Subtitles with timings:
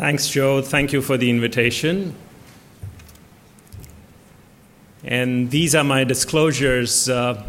[0.00, 0.62] Thanks, Joe.
[0.62, 2.14] Thank you for the invitation.
[5.04, 7.06] And these are my disclosures.
[7.06, 7.44] Uh,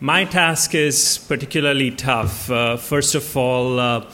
[0.00, 2.50] my task is particularly tough.
[2.50, 4.04] Uh, first of all, uh,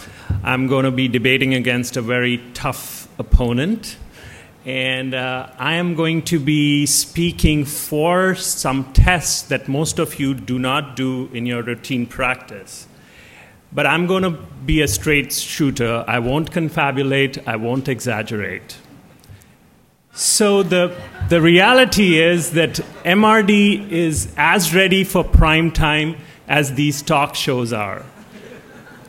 [0.43, 3.96] I'm going to be debating against a very tough opponent.
[4.67, 10.35] And uh, I am going to be speaking for some tests that most of you
[10.35, 12.87] do not do in your routine practice.
[13.75, 16.04] But I'm going to be a straight shooter.
[16.06, 18.78] I won't confabulate, I won't exaggerate.
[20.12, 20.96] So the,
[21.28, 22.74] the reality is that
[23.05, 28.05] MRD is as ready for prime time as these talk shows are.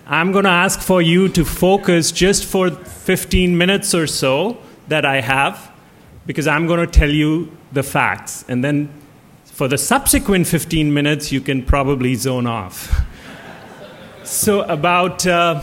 [0.07, 5.05] I'm going to ask for you to focus just for 15 minutes or so that
[5.05, 5.71] I have,
[6.25, 8.43] because I'm going to tell you the facts.
[8.47, 8.89] And then
[9.45, 13.04] for the subsequent 15 minutes, you can probably zone off.
[14.25, 15.61] So, about uh,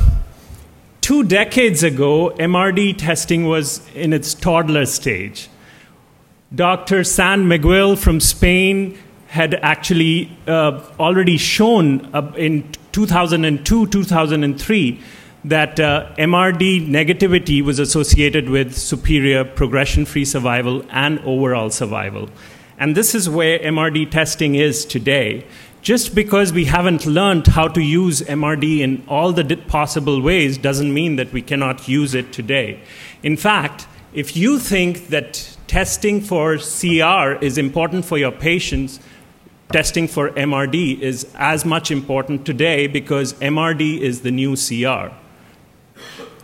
[1.01, 5.49] two decades ago, MRD testing was in its toddler stage.
[6.55, 7.03] Dr.
[7.03, 8.97] San Miguel from Spain
[9.27, 15.01] had actually uh, already shown uh, in 2002, 2003
[15.45, 22.29] that uh, MRD negativity was associated with superior progression free survival and overall survival.
[22.79, 25.45] And this is where MRD testing is today
[25.83, 30.95] just because we haven't learned how to use MRD in all the possible ways doesn't
[30.95, 32.81] mean that we cannot use it today.
[33.25, 39.01] In fact, if you think that testing for CR is important for your patients,
[39.73, 45.13] testing for MRD is as much important today because MRD is the new CR.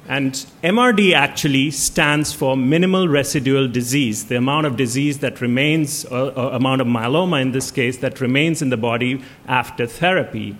[0.08, 0.32] And
[0.64, 6.56] MRD actually stands for minimal residual disease, the amount of disease that remains, uh, uh,
[6.56, 10.56] amount of myeloma in this case, that remains in the body after therapy.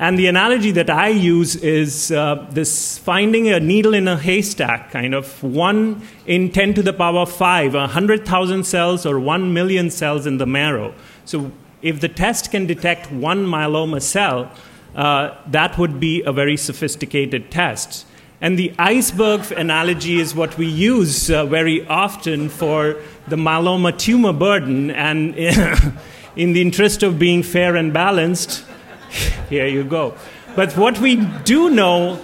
[0.00, 4.90] And the analogy that I use is uh, this finding a needle in a haystack,
[4.90, 10.24] kind of one in 10 to the power 5, 100,000 cells or 1 million cells
[10.24, 10.94] in the marrow.
[11.26, 14.50] So if the test can detect one myeloma cell,
[14.94, 18.06] uh, that would be a very sophisticated test.
[18.40, 24.32] And the iceberg analogy is what we use uh, very often for the myeloma tumor
[24.32, 24.90] burden.
[24.90, 25.34] And
[26.36, 28.64] in the interest of being fair and balanced,
[29.48, 30.14] here you go.
[30.54, 32.16] But what we do know,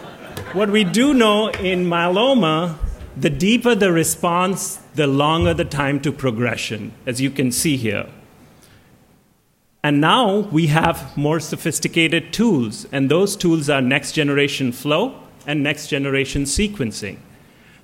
[0.52, 2.76] what we do know in myeloma,
[3.16, 8.06] the deeper the response, the longer the time to progression, as you can see here.
[9.82, 15.62] And now we have more sophisticated tools, and those tools are next generation flow and
[15.62, 17.18] next generation sequencing.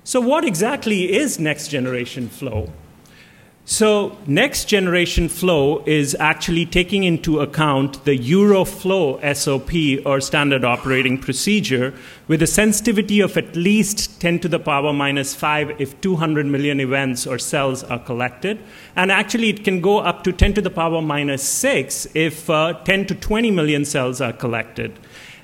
[0.03, 2.71] So, what exactly is next generation flow?
[3.65, 11.19] So, next generation flow is actually taking into account the Euroflow SOP or standard operating
[11.19, 11.93] procedure
[12.27, 16.79] with a sensitivity of at least 10 to the power minus 5 if 200 million
[16.79, 18.59] events or cells are collected.
[18.95, 22.73] And actually, it can go up to 10 to the power minus 6 if uh,
[22.83, 24.97] 10 to 20 million cells are collected.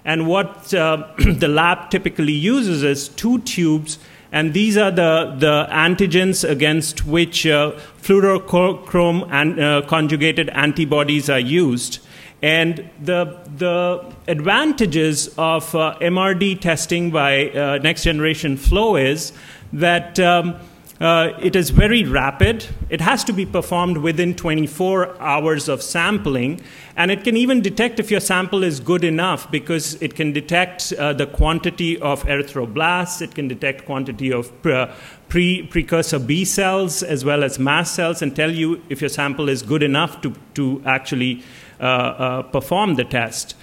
[0.07, 3.99] And what uh, the lab typically uses is two tubes,
[4.31, 11.39] and these are the, the antigens against which uh, fluorochrome and uh, conjugated antibodies are
[11.39, 11.99] used.
[12.41, 19.33] And the, the advantages of uh, MRD testing by uh, next generation flow is
[19.73, 20.19] that.
[20.19, 20.55] Um,
[20.99, 22.65] uh, it is very rapid.
[22.89, 26.59] It has to be performed within 24 hours of sampling.
[26.95, 30.93] And it can even detect if your sample is good enough because it can detect
[30.93, 34.91] uh, the quantity of erythroblasts, it can detect quantity of uh,
[35.29, 39.49] pre- precursor B cells as well as mast cells and tell you if your sample
[39.49, 41.43] is good enough to, to actually
[41.79, 43.55] uh, uh, perform the test.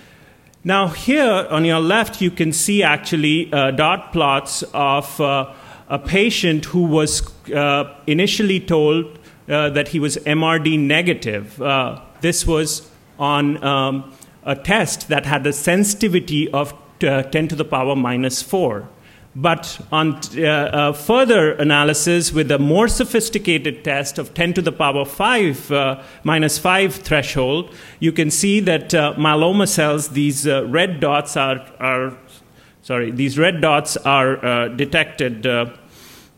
[0.63, 5.21] Now, here on your left, you can see actually uh, dot plots of
[5.95, 7.13] a patient who was
[7.53, 9.17] uh, initially told
[9.49, 11.63] uh, that he was MRD negative.
[11.63, 14.13] Uh, this was on um,
[14.43, 18.89] a test that had a sensitivity of uh, 10 to the power minus 4.
[19.37, 24.73] But on uh, uh, further analysis with a more sophisticated test of 10 to the
[24.73, 31.65] power 5 minus 5 threshold, you can see that myeloma cells, these red dots are,
[31.79, 32.17] are
[32.83, 35.47] sorry, these red dots are detected.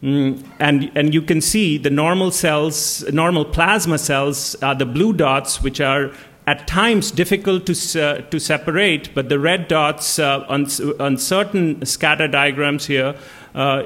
[0.03, 4.87] Uh, mm, and, and you can see the normal cells, normal plasma cells are the
[4.87, 6.13] blue dots, which are
[6.47, 10.67] at times difficult to, uh, to separate, but the red dots uh, on,
[11.01, 13.17] on certain scatter diagrams here
[13.57, 13.83] uh,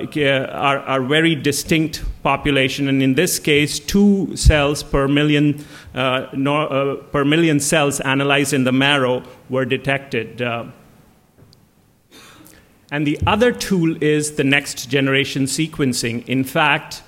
[0.53, 5.65] are, are very distinct population, and in this case, two cells per million,
[5.95, 10.43] uh, nor, uh, per million cells analyzed in the marrow were detected.
[12.91, 16.27] And the other tool is the next generation sequencing.
[16.27, 17.03] In fact,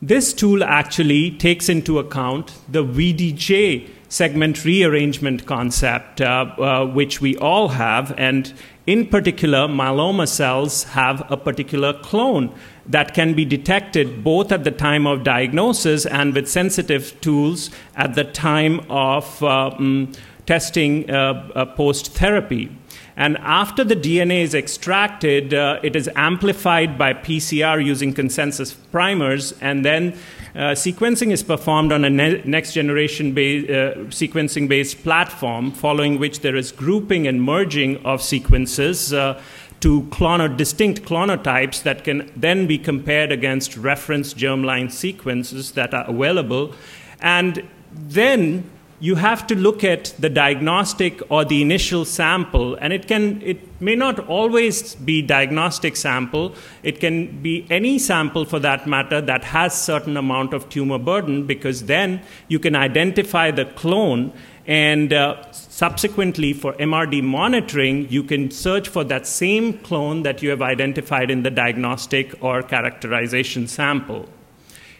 [0.00, 7.36] this tool actually takes into account the VDJ segment rearrangement concept, uh, uh, which we
[7.38, 8.52] all have, and
[8.86, 12.54] in particular, myeloma cells have a particular clone
[12.86, 18.14] that can be detected both at the time of diagnosis and with sensitive tools at
[18.14, 20.10] the time of uh, um,
[20.46, 22.70] testing uh, uh, post therapy.
[23.16, 29.52] And after the DNA is extracted, uh, it is amplified by PCR using consensus primers,
[29.60, 30.16] and then
[30.54, 36.40] uh, sequencing is performed on a ne- next generation uh, sequencing based platform, following which
[36.40, 39.40] there is grouping and merging of sequences uh,
[39.80, 46.08] to clono- distinct clonotypes that can then be compared against reference germline sequences that are
[46.08, 46.74] available.
[47.20, 47.62] And
[47.92, 48.70] then
[49.00, 53.60] you have to look at the diagnostic or the initial sample and it can it
[53.80, 56.52] may not always be diagnostic sample.
[56.82, 61.46] It can be any sample for that matter that has certain amount of tumor burden
[61.46, 64.32] because then you can identify the clone
[64.66, 70.50] and uh, subsequently for mrd monitoring you can search for that same clone that you
[70.50, 74.28] have identified in the diagnostic or characterization sample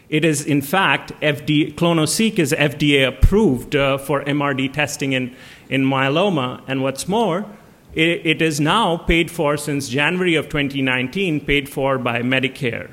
[0.09, 5.35] it is, in fact, clonoSEQ is FDA approved uh, for MRD testing in,
[5.69, 6.63] in myeloma.
[6.67, 7.45] And what's more,
[7.93, 12.91] it, it is now paid for since January of 2019, paid for by Medicare.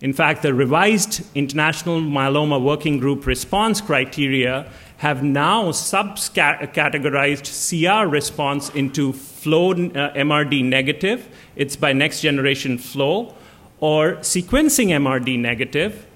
[0.00, 8.70] In fact, the revised International Myeloma Working Group response criteria have now subcategorized CR response
[8.70, 11.28] into flow uh, MRD negative.
[11.54, 13.34] It's by next generation flow
[13.80, 16.06] or sequencing MRD negative.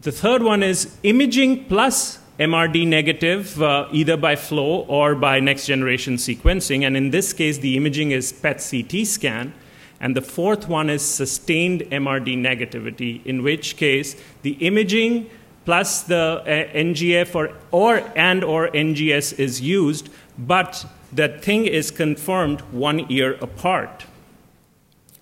[0.00, 5.66] The third one is imaging plus MRD negative, uh, either by flow or by next
[5.66, 6.86] generation sequencing.
[6.86, 9.52] And in this case, the imaging is PET CT scan.
[10.00, 15.28] And the fourth one is sustained MRD negativity, in which case the imaging
[15.66, 20.08] plus the uh, NGF or, or and or NGS is used,
[20.38, 24.06] but the thing is confirmed one year apart.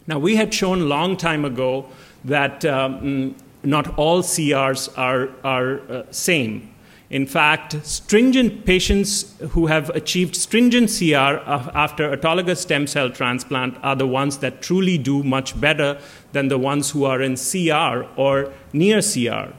[0.09, 1.87] Now, we had shown long time ago
[2.25, 6.75] that um, not all CRs are, are uh, same.
[7.11, 11.37] In fact, stringent patients who have achieved stringent CR
[11.77, 15.99] after autologous stem cell transplant are the ones that truly do much better
[16.33, 19.53] than the ones who are in CR or near CR.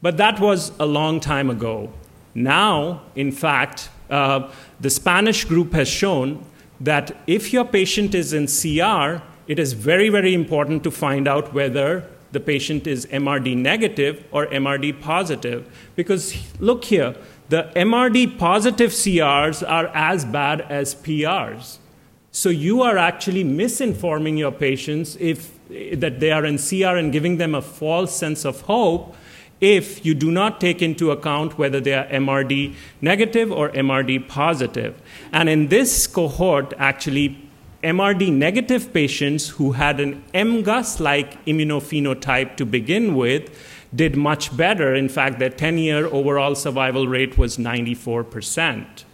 [0.00, 1.92] But that was a long time ago.
[2.34, 4.50] Now, in fact, uh,
[4.80, 6.42] the Spanish group has shown
[6.80, 11.52] that if your patient is in CR, it is very, very important to find out
[11.52, 15.70] whether the patient is MRD negative or MRD positive.
[15.96, 17.14] Because look here,
[17.48, 21.78] the MRD positive CRs are as bad as PRs.
[22.32, 27.36] So you are actually misinforming your patients if that they are in CR and giving
[27.36, 29.14] them a false sense of hope
[29.60, 35.00] if you do not take into account whether they are MRD negative or MRD positive.
[35.32, 37.43] And in this cohort, actually,
[37.84, 43.50] MRD negative patients who had an MGUS like immunophenotype to begin with
[43.94, 44.94] did much better.
[44.94, 49.04] In fact, their 10 year overall survival rate was 94%.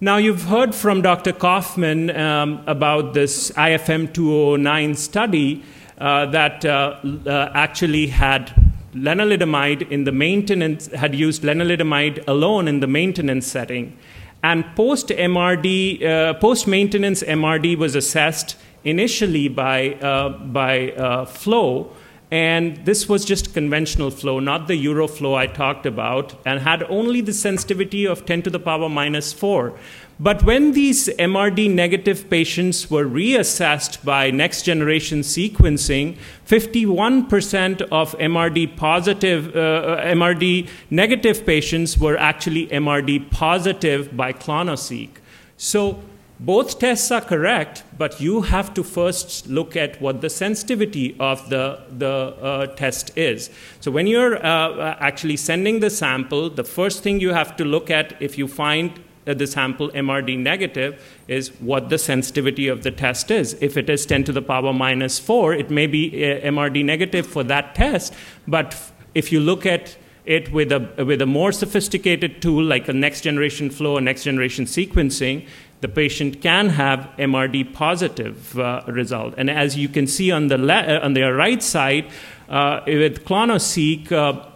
[0.00, 1.32] Now, you've heard from Dr.
[1.32, 5.62] Kaufman um, about this IFM 209 study
[5.98, 8.52] uh, that uh, uh, actually had
[8.94, 13.96] lenalidomide in the maintenance, had used lenalidomide alone in the maintenance setting.
[14.42, 21.92] And post MRD, uh, post maintenance MRD was assessed initially by, uh, by uh, flow.
[22.32, 27.20] And this was just conventional flow, not the Euroflow I talked about, and had only
[27.20, 29.78] the sensitivity of 10 to the power minus 4.
[30.18, 38.78] But when these MRD negative patients were reassessed by next generation sequencing, 51% of MRD
[38.78, 45.10] positive, uh, MRD negative patients were actually MRD positive by clonoSEQ.
[45.58, 46.02] So
[46.44, 51.48] both tests are correct, but you have to first look at what the sensitivity of
[51.50, 53.48] the, the uh, test is.
[53.80, 57.64] So when you're uh, uh actually sending the sample, the first thing you have to
[57.64, 62.90] look at if you find the sample MRD negative is what the sensitivity of the
[62.90, 63.54] test is.
[63.60, 67.24] If it is 10 to the power minus 4, it may be uh, MRD negative
[67.24, 68.14] for that test.
[68.48, 68.76] But
[69.14, 73.22] if you look at it with a, with a more sophisticated tool like a next
[73.22, 75.46] generation flow or next generation sequencing,
[75.82, 79.34] the patient can have MRD positive uh, result.
[79.36, 82.06] And as you can see on the, le- uh, on the right side,
[82.48, 84.46] uh, with clonoSEQ, uh,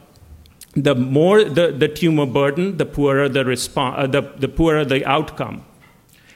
[0.74, 5.04] the more the, the tumor burden, the poorer the, response, uh, the, the poorer the
[5.04, 5.64] outcome.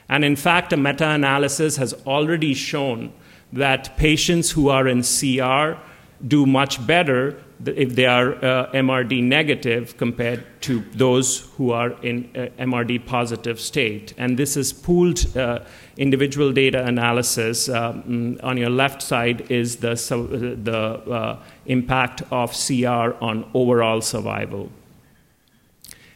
[0.09, 3.13] And in fact, a meta analysis has already shown
[3.53, 5.79] that patients who are in CR
[6.27, 12.29] do much better if they are uh, MRD negative compared to those who are in
[12.35, 14.13] uh, MRD positive state.
[14.17, 15.59] And this is pooled uh,
[15.97, 17.69] individual data analysis.
[17.69, 19.95] Um, on your left side is the,
[20.63, 24.71] the uh, impact of CR on overall survival.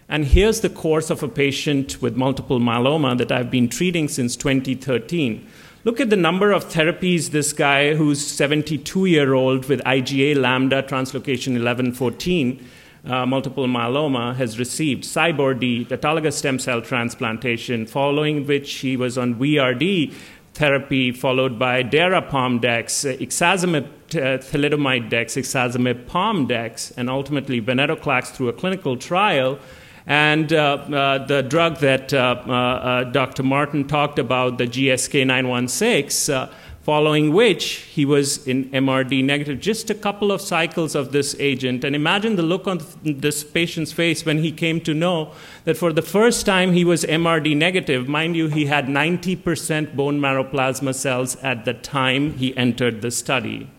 [0.07, 4.35] And here's the course of a patient with multiple myeloma that I've been treating since
[4.35, 5.47] 2013.
[5.85, 10.81] Look at the number of therapies this guy, who's 72 year old with IgA lambda
[10.81, 12.67] translocation 1114,
[13.05, 15.03] uh, multiple myeloma, has received.
[15.03, 20.11] CyBorD, autologous stem cell transplantation, following which he was on VRD
[20.55, 28.53] therapy, followed by Dara-Pom-Dex, ixazomib uh, thalidomide dex, ixazomib Pom-Dex, and ultimately venetoclax through a
[28.53, 29.59] clinical trial
[30.07, 33.43] and uh, uh, the drug that uh, Dr.
[33.43, 36.49] Martin talked about, the GSK 916,
[36.83, 41.83] following which he was in MRD negative, just a couple of cycles of this agent.
[41.83, 45.31] And imagine the look on this patient's face when he came to know
[45.63, 48.07] that for the first time he was MRD negative.
[48.07, 53.09] Mind you, he had 90% bone marrow plasma cells at the time he entered the
[53.09, 53.71] study.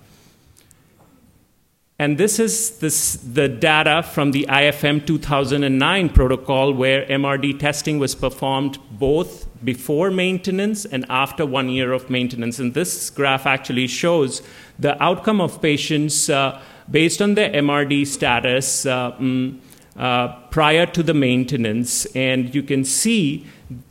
[1.98, 8.14] And this is this, the data from the IFM 2009 protocol where MRD testing was
[8.14, 12.58] performed both before maintenance and after one year of maintenance.
[12.58, 14.42] And this graph actually shows
[14.78, 16.60] the outcome of patients uh,
[16.90, 19.58] based on their MRD status uh, mm,
[19.96, 22.04] uh, prior to the maintenance.
[22.14, 23.46] And you can see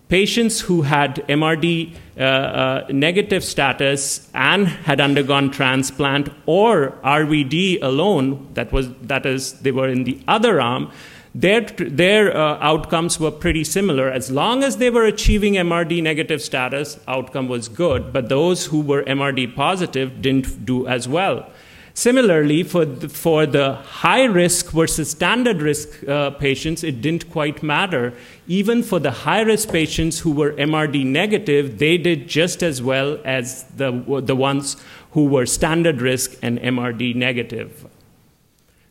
[0.10, 8.48] patients who had MRD uh, uh, negative status and had undergone transplant or RVD alone,
[8.54, 10.92] that, was, that is, they were in the other arm,
[11.34, 14.10] their, their uh, outcomes were pretty similar.
[14.10, 18.14] As long as they were achieving MRD negative status, outcome was good.
[18.14, 21.50] But those who were MRD positive didn't do as well.
[21.98, 27.64] Similarly, for the, for the high risk versus standard risk uh, patients, it didn't quite
[27.64, 28.14] matter.
[28.48, 33.18] Even for the high risk patients who were MRD negative, they did just as well
[33.24, 34.76] as the, the ones
[35.12, 37.88] who were standard risk and MRD negative.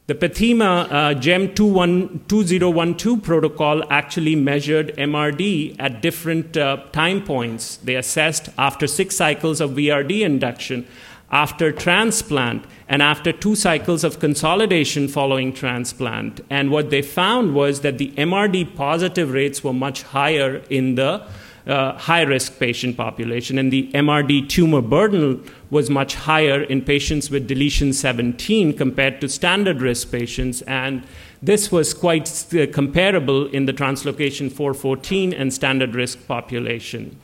[0.06, 7.76] The PETHEMA uh, GEM 2012 protocol actually measured MRD at different uh, time points.
[7.76, 10.87] They assessed after six cycles of VRD induction
[11.31, 16.40] after transplant and after two cycles of consolidation following transplant.
[16.50, 21.26] And what they found was that the MRD positive rates were much higher in the
[21.66, 27.31] uh, high risk patient population, and the MRD tumor burden was much higher in patients
[27.31, 30.61] with deletion 17 compared to standard risk patients.
[30.62, 31.04] And
[31.43, 37.19] this was quite uh, comparable in the translocation 414 and standard risk population.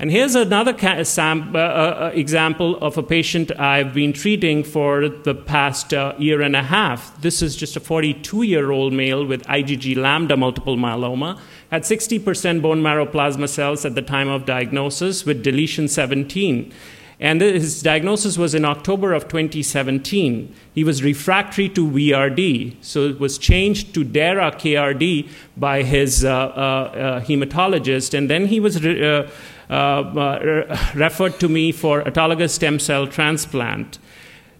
[0.00, 5.92] And here's another uh, uh, example of a patient I've been treating for the past
[5.92, 7.20] uh, year and a half.
[7.20, 11.38] This is just a 42 year old male with IgG lambda multiple myeloma,
[11.70, 16.72] had 60% bone marrow plasma cells at the time of diagnosis with deletion 17.
[17.22, 20.54] And his diagnosis was in October of 2017.
[20.74, 25.28] He was refractory to VRD, so it was changed to DARA KRD
[25.58, 28.82] by his uh, uh, uh, hematologist, and then he was.
[28.82, 29.28] Re- uh,
[29.59, 33.98] uh, referred to me for autologous stem cell transplant.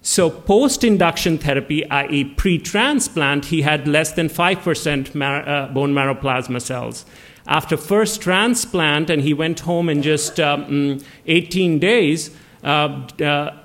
[0.03, 5.93] So, post induction therapy, i.e., pre transplant, he had less than 5% mar- uh, bone
[5.93, 7.05] marrow plasma cells.
[7.47, 12.31] After first transplant, and he went home in just um, 18 days,
[12.63, 13.57] uh, uh,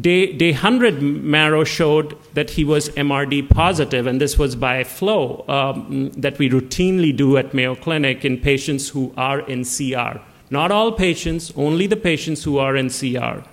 [0.00, 5.44] day, day 100 marrow showed that he was MRD positive, and this was by flow
[5.48, 10.18] um, that we routinely do at Mayo Clinic in patients who are in CR.
[10.50, 13.46] Not all patients, only the patients who are in CR.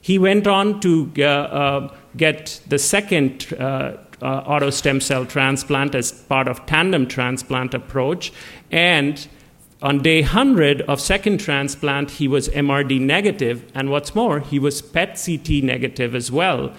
[0.00, 5.94] He went on to uh, uh, get the second uh, uh, auto stem cell transplant
[5.94, 8.32] as part of tandem transplant approach.
[8.70, 9.26] And
[9.82, 14.80] on day 100 of second transplant, he was MRD negative, and what's more, he was
[14.80, 16.72] PET CT negative as well.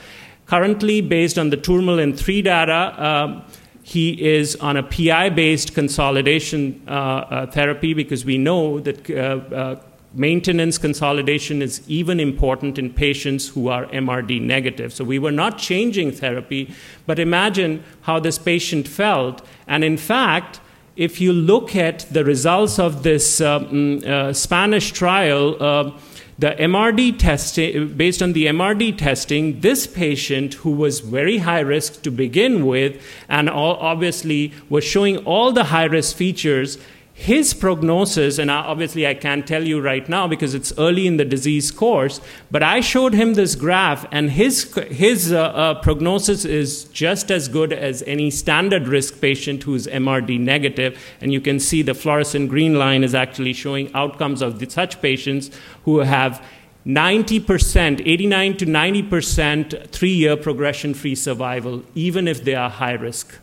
[0.48, 3.42] Currently, based on the Tourmaline 3 data, uh,
[3.88, 9.78] he is on a PI based consolidation uh, uh, therapy because we know that uh,
[10.14, 14.92] maintenance consolidation is even important in patients who are MRD negative.
[14.92, 16.76] So we were not changing therapy,
[17.06, 19.42] but imagine how this patient felt.
[19.68, 20.60] And in fact,
[20.98, 25.92] if you look at the results of this um, uh, Spanish trial, uh,
[26.40, 32.04] the MRD testing, based on the MRD testing, this patient who was very high risk
[32.04, 36.78] to begin with, and all, obviously was showing all the high risk features,
[37.20, 41.26] his prognosis, and obviously I can't tell you right now because it's early in the
[41.26, 42.22] disease course,
[42.52, 47.48] but I showed him this graph, and his, his uh, uh, prognosis is just as
[47.48, 51.04] good as any standard risk patient who's MRD negative.
[51.20, 55.50] And you can see the fluorescent green line is actually showing outcomes of such patients
[55.86, 56.46] who have
[56.86, 63.40] 90%, 89 to 90% three year progression free survival, even if they are high risk.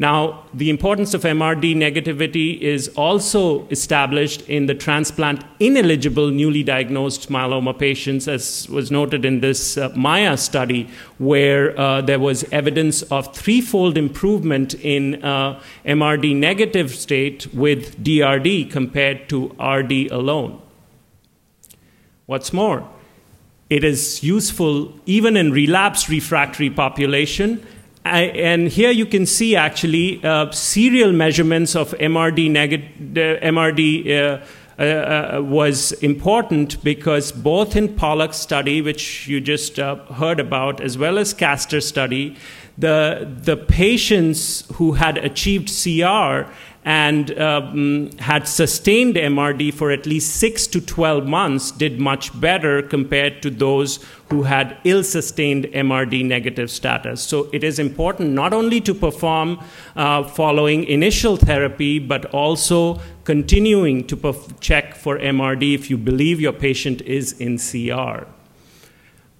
[0.00, 7.28] Now, the importance of MRD negativity is also established in the transplant ineligible newly diagnosed
[7.28, 10.88] myeloma patients, as was noted in this uh, MAIA study,
[11.18, 18.70] where uh, there was evidence of threefold improvement in uh, MRD negative state with DRD
[18.70, 20.62] compared to RD alone.
[22.24, 22.88] What's more,
[23.68, 27.66] it is useful even in relapse refractory population
[28.04, 34.44] I, and here you can see actually uh, serial measurements of MRD, neg- MRD uh,
[34.80, 40.80] uh, uh, was important because both in POLLUX study, which you just uh, heard about,
[40.80, 42.34] as well as Castor study,
[42.80, 46.50] the, the patients who had achieved CR
[46.82, 52.80] and um, had sustained MRD for at least 6 to 12 months did much better
[52.80, 57.20] compared to those who had ill sustained MRD negative status.
[57.20, 59.62] So it is important not only to perform
[59.94, 66.40] uh, following initial therapy, but also continuing to perf- check for MRD if you believe
[66.40, 68.26] your patient is in CR.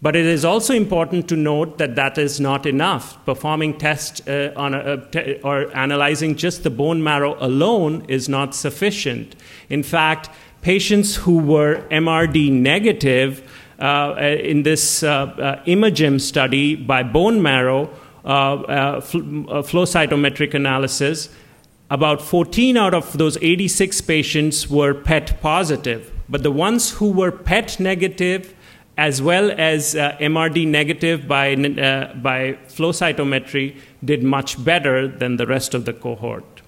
[0.03, 3.23] But it is also important to note that that is not enough.
[3.27, 8.55] Performing tests uh, on a, te- or analyzing just the bone marrow alone is not
[8.55, 9.37] sufficient.
[9.69, 10.31] In fact,
[10.63, 13.43] patients who were MRD negative
[13.79, 17.91] uh, uh, in this uh, uh, IMAJEM study by bone marrow
[18.25, 21.31] uh, fl- flow cytometric analysis,
[21.91, 26.13] about 14 out of those 86 patients were PET positive.
[26.29, 28.55] But the ones who were PET negative,
[29.01, 35.37] as well as uh, MRD negative by, uh, by flow cytometry, did much better than
[35.37, 36.61] the rest of the cohort.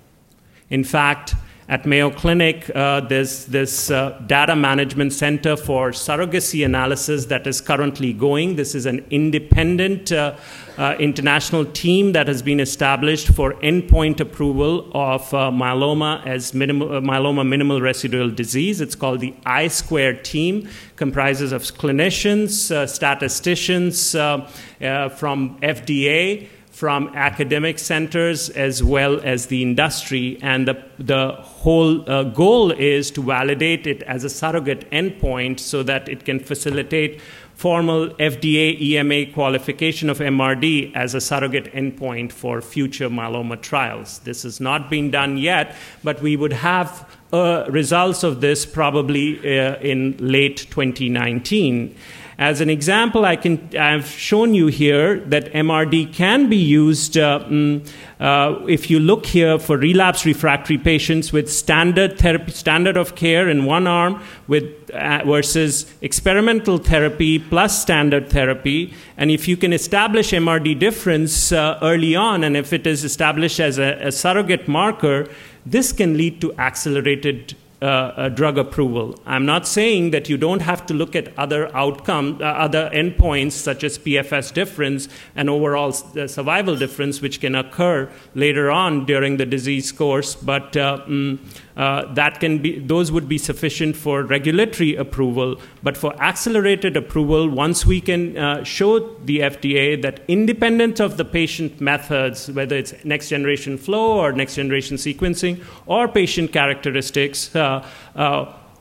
[0.71, 1.35] In fact,
[1.69, 7.61] at Mayo Clinic, uh, there's this uh, data management center for surrogacy analysis that is
[7.61, 8.57] currently going.
[8.57, 10.37] This is an independent uh,
[10.79, 16.97] uh international team that has been established for endpoint approval of uh, myeloma as minimal,
[16.97, 18.81] uh, myeloma minimal residual disease.
[18.81, 28.49] It's called the I Square team, comprises of clinicians, statisticians from FDA from academic centers
[28.51, 30.39] as well as the industry.
[30.43, 35.83] And the, the whole uh, goal is to validate it as a surrogate endpoint so
[35.83, 37.21] that it can facilitate
[37.55, 44.19] formal FDA EMA qualification of MRD as a surrogate endpoint for future myeloma trials.
[44.21, 49.39] This has not been done yet, but we would have uh, results of this probably
[49.39, 51.95] uh, in late 2019.
[52.39, 57.41] As an example, I can, I've shown you here that MRD can be used uh,
[57.41, 57.87] mm,
[58.21, 63.49] uh, if you look here for relapse refractory patients with standard therapy, standard of care
[63.49, 68.95] in one arm with, uh, versus experimental therapy plus standard therapy.
[69.19, 73.61] And if you can establish MRD difference uh, early on, and if it is established
[73.61, 75.29] as a, a surrogate marker,
[75.67, 79.19] this can lead to accelerated uh, drug approval.
[79.27, 83.53] I'm not saying that you don't have to look at other outcome, uh, other endpoints
[83.53, 89.37] such as PFS difference and overall uh, survival difference, which can occur later on during
[89.37, 91.39] the disease course, but uh, mm,
[91.77, 95.57] uh, that can be those would be sufficient for regulatory approval.
[95.83, 101.25] But for accelerated approval, once we can uh, show the FDA that independent of the
[101.25, 107.72] patient methods, whether it's next generation flow or next generation sequencing or patient characteristics, uh,
[107.72, 107.72] uh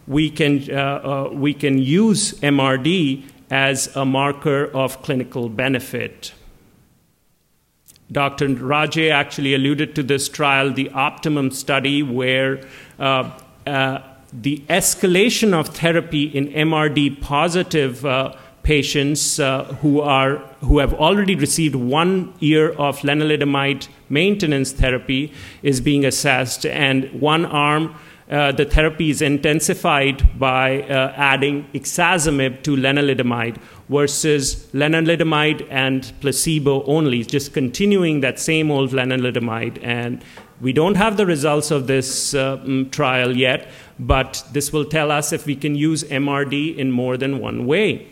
[0.07, 6.33] we can uh, uh, we can use MRD as a marker of clinical benefit.
[8.11, 8.47] Dr.
[8.49, 12.61] Raje actually alluded to this trial, the Optimum study, where
[12.99, 13.31] uh,
[13.65, 14.01] uh,
[14.33, 21.35] the escalation of therapy in MRD positive uh, patients uh, who, are, who have already
[21.35, 27.95] received one year of lenalidomide maintenance therapy is being assessed, and one arm
[28.31, 33.57] uh, the therapy is intensified by uh, adding ixazomib to lenalidomide
[33.89, 39.77] versus lenalidomide and placebo only, just continuing that same old lenalidomide.
[39.83, 40.23] And
[40.61, 43.67] we don't have the results of this uh, mm, trial yet,
[43.99, 48.07] but this will tell us if we can use MRD in more than one way.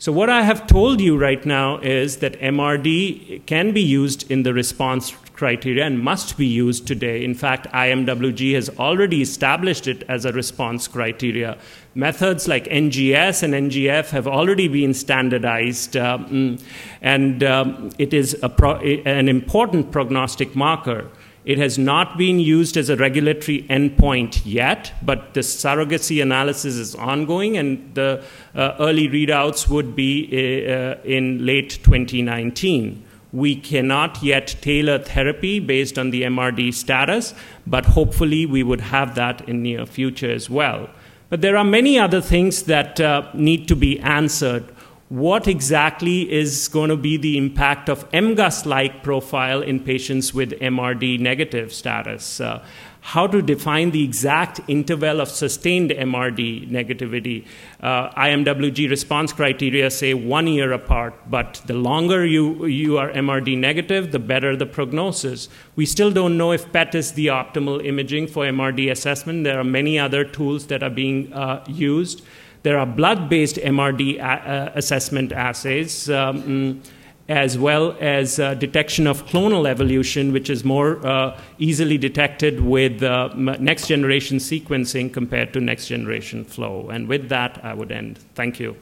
[0.00, 4.44] So, what I have told you right now is that MRD can be used in
[4.44, 7.24] the response criteria and must be used today.
[7.24, 11.56] In fact, IMWG has already established it as a response criteria.
[11.94, 16.58] Methods like NGS and NGF have already been standardized, um,
[17.00, 21.08] and um, it is pro- an important prognostic marker.
[21.44, 26.94] It has not been used as a regulatory endpoint yet, but the surrogacy analysis is
[26.94, 28.22] ongoing, and the
[28.54, 30.26] uh, early readouts would be
[30.66, 33.04] uh, in late 2019.
[33.32, 37.34] We cannot yet tailor therapy based on the MRD status,
[37.66, 40.88] but hopefully we would have that in near future as well.
[41.28, 44.64] But there are many other things that uh, need to be answered.
[45.08, 51.18] What exactly is going to be the impact of MGUS-like profile in patients with MRD
[51.18, 52.42] negative status?
[52.42, 52.62] Uh,
[53.00, 57.46] how to define the exact interval of sustained MRD negativity.
[57.80, 63.56] Uh, IMWG response criteria say one year apart, but the longer you, you are MRD
[63.56, 65.48] negative, the better the prognosis.
[65.74, 69.44] We still don't know if PET is the optimal imaging for MRD assessment.
[69.44, 72.22] There are many other tools that are being uh, used.
[72.62, 76.10] There are blood based MRD a- uh, assessment assays.
[76.10, 76.82] Um,
[77.28, 83.02] as well as uh, detection of clonal evolution, which is more uh, easily detected with
[83.02, 86.88] uh, next generation sequencing compared to next generation flow.
[86.88, 88.18] And with that, I would end.
[88.34, 88.76] Thank you.